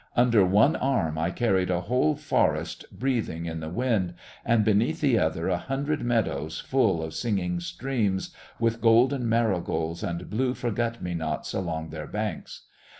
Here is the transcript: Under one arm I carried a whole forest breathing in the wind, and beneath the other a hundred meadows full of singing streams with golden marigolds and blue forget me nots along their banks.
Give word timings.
Under 0.15 0.43
one 0.43 0.75
arm 0.77 1.19
I 1.19 1.29
carried 1.29 1.69
a 1.69 1.81
whole 1.81 2.15
forest 2.15 2.85
breathing 2.91 3.45
in 3.45 3.59
the 3.59 3.69
wind, 3.69 4.15
and 4.43 4.65
beneath 4.65 4.99
the 4.99 5.19
other 5.19 5.47
a 5.47 5.59
hundred 5.59 6.01
meadows 6.01 6.59
full 6.59 7.03
of 7.03 7.13
singing 7.13 7.59
streams 7.59 8.33
with 8.59 8.81
golden 8.81 9.29
marigolds 9.29 10.01
and 10.01 10.27
blue 10.27 10.55
forget 10.55 11.03
me 11.03 11.13
nots 11.13 11.53
along 11.53 11.89
their 11.91 12.07
banks. 12.07 12.63